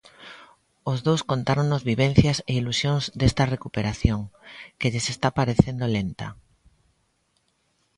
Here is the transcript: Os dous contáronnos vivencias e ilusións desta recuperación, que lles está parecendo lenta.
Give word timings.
Os 0.91 0.99
dous 1.07 1.21
contáronnos 1.31 1.85
vivencias 1.91 2.37
e 2.49 2.51
ilusións 2.61 3.03
desta 3.19 3.43
recuperación, 3.55 4.19
que 4.79 4.91
lles 4.91 5.07
está 5.13 5.27
parecendo 5.39 5.85
lenta. 5.95 6.27